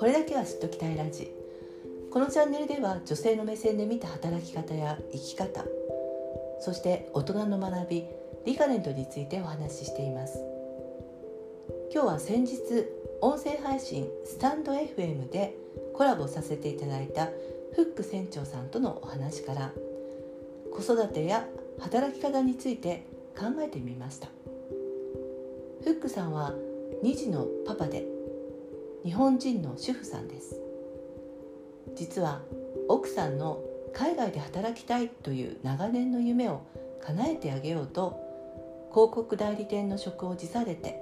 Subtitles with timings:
[0.00, 1.30] これだけは知っときたいラジ。
[2.10, 5.62] このチャンネルでは女性の目線で見た働き方や生き方
[6.58, 8.04] そして大人の学び
[8.46, 10.40] リカレントについてお話ししています。
[11.92, 12.56] 今日は先日
[13.20, 15.54] 音声配信スタンド FM で
[15.92, 17.26] コラボさせていただいた
[17.76, 19.70] フック船長さんとのお話から
[20.72, 21.46] 子育てや
[21.78, 23.04] 働き方について
[23.38, 24.28] 考えてみました。
[25.84, 26.54] フックさんは
[27.04, 28.19] 2児のパパで
[29.04, 30.60] 日本人の主婦さんです。
[31.94, 32.42] 実は
[32.88, 36.60] 奥さんの海外で働きたいという長年の夢を
[37.02, 38.18] 叶えてあげようと
[38.92, 41.00] 広告代理店の職を辞されて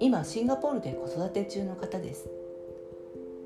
[0.00, 2.28] 今シンガポールで子育て中の方です。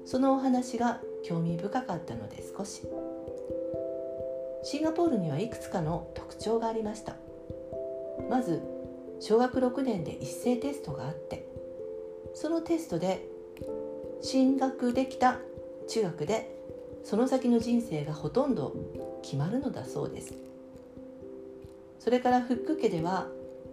[0.04, 2.82] そのお話が興味深かったので少し。
[4.62, 7.14] シンガポールにはいくつかの特徴がありました。
[8.28, 8.62] まず
[9.20, 11.46] 小学6年で一斉テストがあって
[12.34, 13.26] そのテストで
[14.22, 15.38] 進学できた
[15.88, 16.56] 中学で
[17.04, 18.74] その先の人生がほとんど
[19.22, 20.34] 決まるのだそうです。
[21.98, 23.26] それからフック家では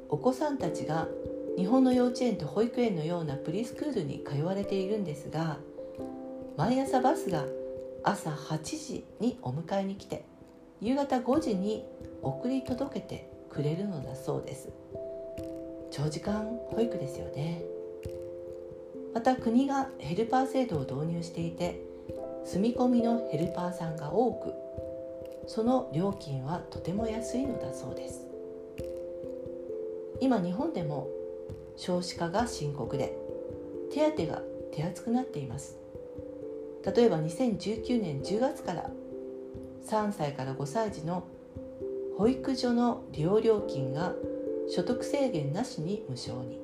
[0.10, 1.08] お子さんたちが
[1.58, 5.58] 日本の幼稚園と保育園のようなプリスクールに通われているんですが
[6.58, 7.46] 毎朝バスが
[8.04, 10.26] 朝8時にお迎えに来て
[10.82, 11.86] 夕方5時に
[12.22, 14.70] 送り届けてくれるのだそうです。
[15.92, 17.64] 長時間保育ですよね。
[19.14, 21.82] また国がヘルパー制度を導入していて
[22.46, 24.54] 住み込みのヘルパーさんが多く
[25.48, 28.26] その料金はとても安いのだそうです。
[30.22, 31.10] 今日本でも
[31.76, 33.18] 少子化が深刻で
[33.92, 35.78] 手当が手厚くなっています。
[36.96, 38.90] 例えば2019年10月から
[39.86, 41.28] 3歳から5歳児の
[42.18, 44.14] 保育所の利用料金が
[44.70, 46.63] 所得制限なしに無償に。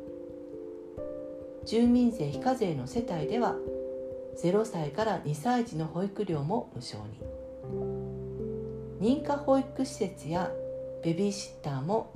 [1.66, 3.56] 住民税非課税の世帯では
[4.42, 7.20] 0歳から2歳児の保育料も無償に。
[9.00, 10.52] 認可保育施設や
[11.03, 12.12] ベビーシッターも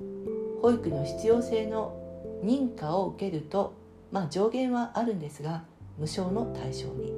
[0.62, 1.98] 保育の必要性の
[2.44, 3.74] 認可を受けると、
[4.12, 5.64] まあ、上限はあるんですが
[5.98, 7.14] 無償の対象に。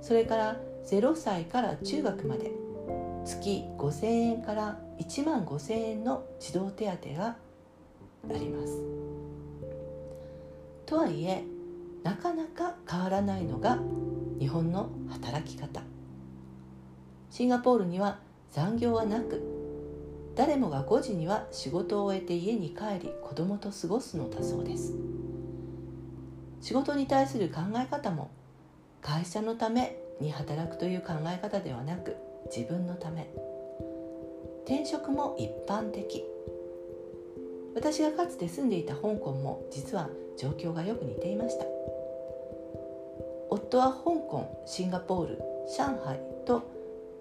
[0.00, 2.50] それから0歳から中学まで
[3.26, 7.36] 月5000円から1万5000円の児童手当が
[8.30, 9.17] あります。
[10.88, 11.44] とはいえ
[12.02, 13.78] なかなか変わらないのが
[14.38, 15.82] 日本の働き方。
[17.28, 19.42] シンガポールには残業はなく
[20.34, 24.94] 誰もが5時には仕事を終えて家に帰り子供と過ごすのだそうです。
[26.62, 28.30] 仕事に対する考え方も
[29.02, 32.16] 会社のために働くという考え方ではなく
[32.46, 33.28] 自分のため。
[34.64, 36.24] 転職も一般的。
[37.78, 41.64] 私がかつて住んでいた香港も実は状況がよく似ていました。
[43.50, 46.68] 夫は香港シンガポール上海と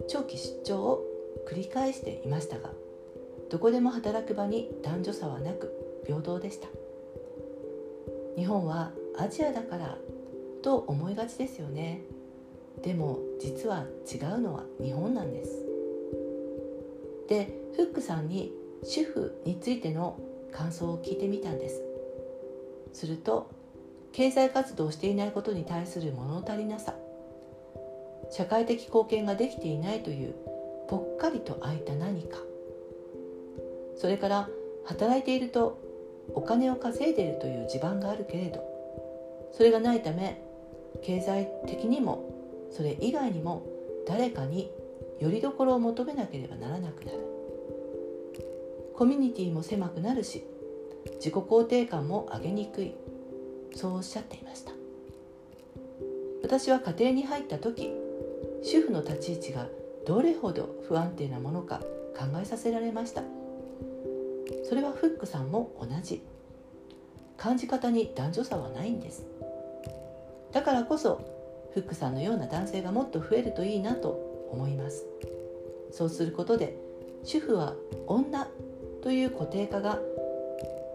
[0.08, 1.04] 長期出張を
[1.48, 2.72] 繰り返していましたが
[3.52, 5.72] どこでも働く場に男女差はなく
[6.08, 6.68] 平等でした。
[8.36, 10.00] 日本はアジアだから
[10.64, 12.02] と思いがちですよね。
[12.82, 15.64] でも実は違うのは日本なんです。
[17.30, 18.52] でフックさんに
[18.84, 20.20] 主婦についての
[20.58, 21.88] 感想を聞いてみたんです。
[22.94, 23.50] すると
[24.12, 26.96] 経済活動をしていないことに対する物足りなさ
[28.32, 30.34] 社会的貢献ができていないという
[30.90, 32.40] ぽっかりと空いた何か
[33.98, 34.50] それから
[34.86, 35.80] 働いていると
[36.34, 38.64] お金を稼いでいるという地盤があるけれど
[39.54, 40.42] それがないため
[41.04, 43.66] 経済的にもそれ以外にも
[44.08, 44.72] 誰かに
[45.20, 47.37] よりどころを求めなければならなくなる。
[48.98, 50.44] コミュニティも狭くなるし
[51.18, 52.96] 自己肯定感も上げにくい。
[53.76, 54.72] そうおっしゃっていました。
[56.42, 57.94] 私は家庭に入った時
[58.64, 59.68] 主婦の立ち位置が
[60.08, 61.82] どれほど不安定なものか
[62.18, 63.22] 考えさせられました。
[64.68, 66.24] それはフックさんも同じ。
[67.38, 69.28] 感じ方に男女差はないんです。
[70.52, 71.22] だからこそ
[71.76, 75.06] フックさんのような男性がもっと増えるといいなと思います。
[75.92, 76.76] そうすることで
[77.24, 77.76] 主婦は
[78.08, 78.48] 女
[79.02, 80.00] という固定化が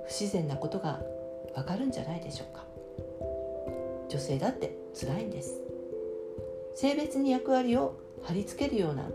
[0.06, 1.00] 不自然なことが
[1.54, 2.64] わかるんじゃないでしょうか。
[4.08, 5.60] 女性だって辛いんです。
[6.74, 9.08] 性別に役割を貼り付けるような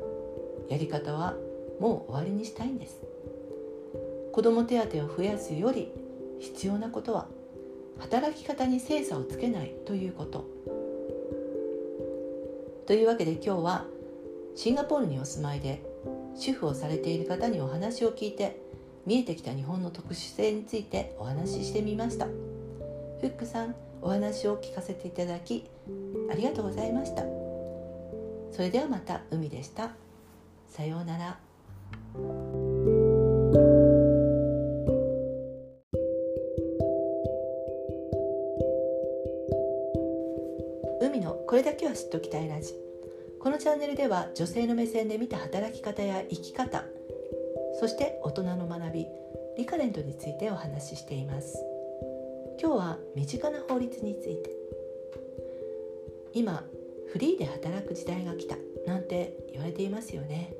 [0.69, 1.35] やり方は
[1.79, 3.01] もう終わりにしたいんです。
[4.31, 5.91] 子ども手当を増やすより
[6.39, 7.27] 必要なことは
[7.97, 10.45] 働き方に精査をつけないということ。
[12.85, 13.85] というわけで今日は
[14.55, 15.83] シンガポールにお住まいで
[16.35, 18.61] 主婦をされている方にお話を聞いて
[19.07, 22.25] 見えてきた日本の特殊性についてお話ししてみました。
[22.25, 22.33] フ
[23.23, 25.63] ックさんお話を聞かせていただき
[26.29, 27.23] ありがとうございました。
[28.51, 29.91] それではまた海でした。
[30.67, 31.39] さようなら。
[40.99, 42.73] 海のこれだけは知っておきたいラジ。
[43.39, 46.83] このチャンネルでは女性の目線で見た働き方や生き方
[47.79, 49.07] そして大人の学び
[49.57, 51.63] リカレントについてお話ししています。
[52.59, 54.49] 今日は身近な法律について。
[56.33, 56.63] 今
[57.07, 60.53] フリーで働く時代が来たなんて言われていますよね。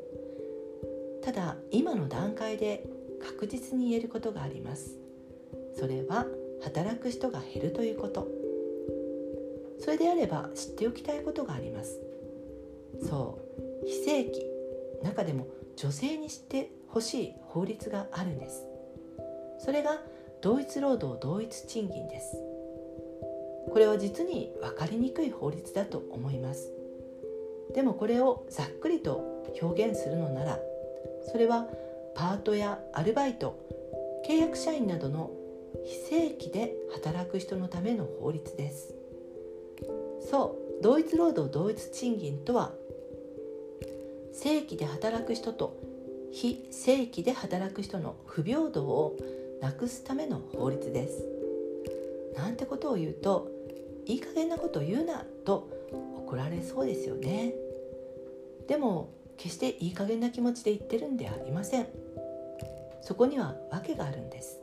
[1.23, 2.83] ただ今の段階で
[3.19, 4.95] 確実に言えることがあります。
[5.75, 6.25] それは
[6.61, 8.27] 働く人が減るということ。
[9.79, 11.99] それであれば知っておきたいことがあります。
[13.07, 13.39] そ
[13.83, 14.45] う非正規
[15.03, 18.65] 中でも女性に知ってほしい法律があるんです。
[19.59, 20.01] それが
[20.41, 22.35] 同一労働同一賃金です。
[23.71, 26.71] これは実に分かりにくい法律だと思います。
[27.73, 30.59] でもこれをざっくりと表現するのなら
[31.31, 31.67] それは
[32.15, 33.59] パートやアルバイト
[34.27, 35.31] 契約社員などの
[35.85, 38.95] 非正規で働く人のための法律です。
[40.29, 42.73] そう同一労働同一賃金とは
[44.37, 45.81] 正規で働く人と
[46.31, 49.17] 非正規で働く人の不平等を
[49.61, 51.25] なくすための法律です。
[52.35, 53.49] なんてことを言うと
[54.05, 55.67] いい加減なことを言うなと
[56.17, 57.55] 怒られそうですよね。
[58.67, 61.87] でも決していい加減な気持ちで言ってるんではありません。
[63.01, 64.61] そこには訳があるんです。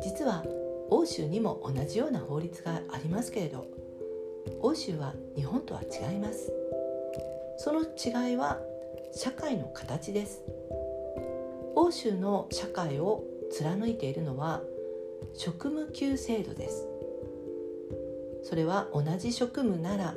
[0.00, 0.42] 実は
[0.88, 3.66] 欧州にも同じような法律がありますけれど
[4.62, 6.50] 欧州は日本とは違います。
[7.56, 8.60] その違いは
[9.12, 10.42] 社会の形です。
[11.74, 14.62] 欧州の社会を貫いているのは
[15.34, 16.86] 職務給制度です。
[18.42, 20.14] それは同じ職務なら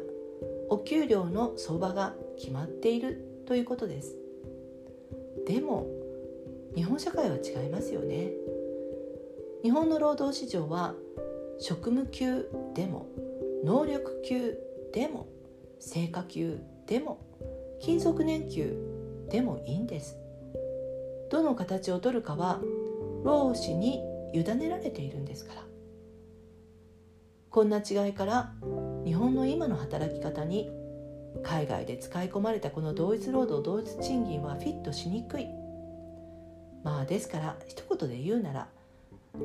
[0.69, 4.15] お給料の相場が決まっているということです。
[5.47, 5.87] でも
[6.75, 8.31] 日本社会は違いますよね。
[9.63, 10.93] 日本の労働市場は
[11.59, 13.07] 職務給でも
[13.63, 14.57] 能力給
[14.93, 15.27] でも
[15.79, 17.28] 成果給でも
[17.79, 18.77] 勤続年給
[19.29, 20.17] でもいいんです。
[21.29, 22.59] どの形を取るかは
[23.23, 24.01] 労使に
[24.33, 25.63] 委ねられているんですから。
[27.49, 28.53] こんな違いから
[29.05, 30.69] 日本の今の働き方に
[31.43, 35.47] 海外で使い込まれたこの同一労働同一賃金はフィットしにくい。
[36.83, 38.67] まあですから一言で言うなら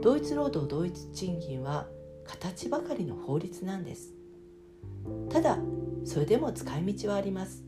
[0.03, 1.87] 同一労働同一賃金は
[2.25, 4.13] 形ばかりの法律なんです。
[5.31, 5.59] ただ
[6.05, 7.65] それでも使い道はあります。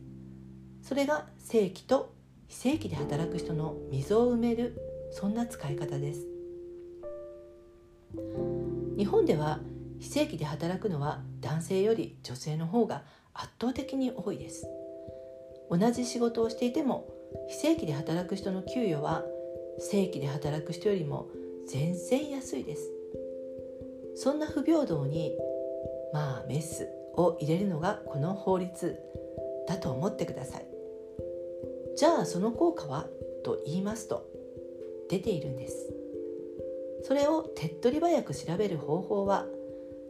[0.87, 2.15] それが正規と
[2.47, 4.81] 非正規で働く人の溝を埋める
[5.11, 6.21] そんな使い方です。
[8.97, 9.59] 日本では
[9.99, 13.03] 非正規で働くのは男性より女性の方が
[13.35, 14.69] 圧倒的に多いです。
[15.69, 17.09] 同じ仕事をしていても
[17.49, 19.25] 非正規で働く人の給与は
[19.81, 21.29] 正規で働く人よりも
[21.67, 22.89] 全然安いです。
[24.15, 25.37] そんな不平等に
[26.13, 28.97] まあメスを入れるのがこの法律
[29.67, 30.76] だと思ってください。
[31.97, 33.09] じゃあその効果は？
[33.43, 34.29] と言いますと
[35.09, 35.95] 出ているんです。
[37.05, 39.47] それを手っ取り早く調べる方法は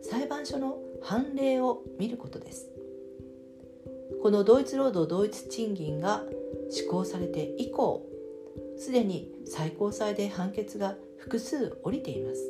[0.02, 2.70] 裁判所の判例を見ることです。
[4.22, 6.24] この同一労働同一賃金が
[6.70, 8.04] 施行されて以降
[8.78, 12.40] すでに最高裁で判決が複数降りています。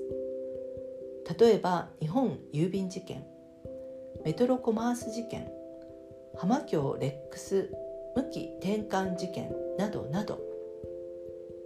[1.39, 3.27] 例えば日本郵便事件
[4.25, 5.51] メトロコマース事件
[6.37, 7.71] 浜京レックス
[8.17, 10.41] 無期転換事件などなど。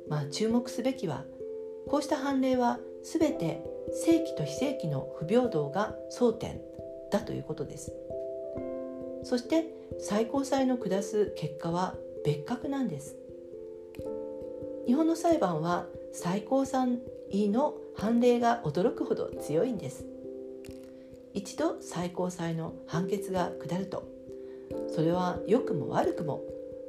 [0.09, 1.25] まあ注目すべきは
[1.89, 3.65] こうした判例は全て
[4.05, 6.61] 正規と非正規の不平等が争点
[7.11, 7.93] だということです。
[9.23, 9.65] そして
[9.99, 13.17] 最高裁の下す結果は別格なんです。
[14.87, 16.99] 日本の裁判は最高裁
[17.33, 20.05] の判例が驚くほど強いんです。
[21.33, 24.20] 一度最高裁の判決が下ると
[24.95, 26.43] それは良くも悪くも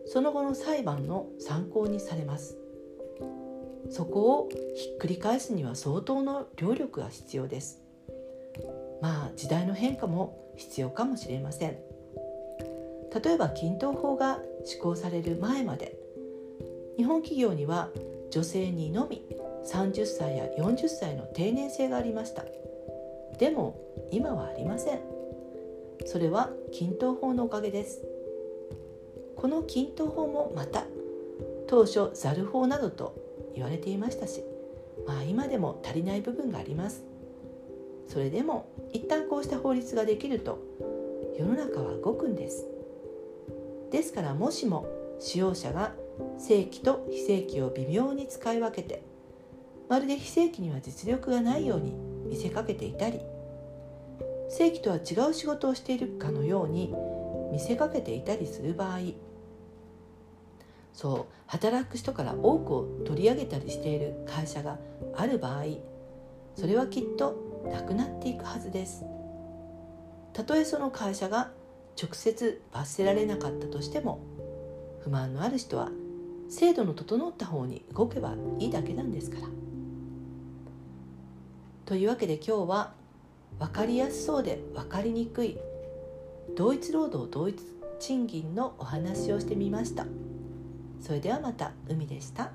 [0.05, 2.57] その後の裁判の参考にされます。
[3.89, 7.81] そこをひっくり返すには相当の労力が必要です。
[9.01, 11.77] まあ時代の変化も必要かもしれません。
[13.23, 15.97] 例えば均等法が施行される前まで
[16.97, 17.89] 日本企業には
[18.29, 19.21] 女性にのみ
[19.65, 22.45] 30歳や40歳の定年制がありました。
[23.37, 23.77] でも
[24.11, 25.20] 今はありません。
[26.05, 28.03] それは均等法のおかげです。
[29.35, 30.85] この均等法もまた
[31.67, 33.15] 当初ザル法などと
[33.55, 34.43] 言われていましたし
[35.07, 37.03] まあ今でも足りない部分があります。
[38.07, 40.59] それでも一旦こうした法律ができると
[41.37, 42.67] 世の中は動くんです。
[43.89, 44.85] ですからもしも
[45.19, 45.93] 使用者が
[46.37, 49.03] 正規と非正規を微妙に使い分けて
[49.89, 51.93] まるで非正規には実力がないように
[52.25, 53.19] 見せかけていたり
[54.51, 56.93] 正規とは違う仕事をしているかのように
[57.53, 58.99] 見せかけていたりする場合
[60.93, 64.77] そう働く人から多くを取り上げたりしている会社が
[65.15, 65.63] ある場合
[66.55, 69.05] それはきっとなくなっていくはずです
[70.33, 71.51] たとえその会社が
[72.01, 74.19] 直接罰せられなかったとしても
[75.01, 75.89] 不満のある人は
[76.49, 79.47] 制度の整った方に動けばいいだけなんですから。
[81.85, 82.93] というわけで今日は
[83.61, 85.55] 分かりやすそうで分かりにくい
[86.57, 87.61] 同一労働同一
[87.99, 90.07] 賃金のお話をしてみました。
[90.99, 92.51] それではまた海でした。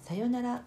[0.00, 0.62] さようなら。